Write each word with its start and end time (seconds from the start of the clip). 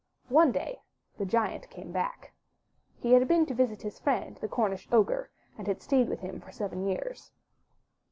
One 0.29 0.51
day 0.51 0.81
the 1.19 1.27
Giant 1.27 1.69
came 1.69 1.91
back. 1.91 2.33
He 2.97 3.13
had 3.13 3.27
been 3.27 3.45
to 3.45 3.53
visit 3.53 3.83
his 3.83 3.99
friend, 3.99 4.35
the 4.37 4.47
Cornish 4.47 4.87
ogre, 4.91 5.29
and 5.59 5.67
had 5.67 5.83
stayed 5.83 6.09
with 6.09 6.21
him 6.21 6.41
for 6.41 6.51
seven 6.51 6.87
years. 6.87 7.31